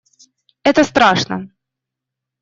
[0.63, 1.49] Это страшно.